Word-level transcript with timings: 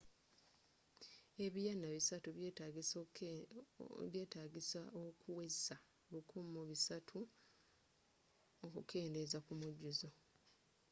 ebiyaana 1.45 1.87
300 1.95 2.29
byetaagisa 4.11 4.77
okuweza1,300 5.03 7.31
okukendeza 8.65 9.37
ku 9.45 9.51
mujjuzo 9.61 10.09